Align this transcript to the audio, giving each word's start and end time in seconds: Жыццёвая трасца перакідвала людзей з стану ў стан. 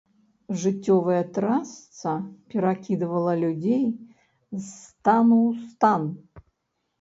Жыццёвая 0.61 1.19
трасца 1.35 2.13
перакідвала 2.53 3.33
людзей 3.43 3.85
з 3.91 4.65
стану 4.79 5.39
ў 5.49 5.53
стан. 5.75 6.03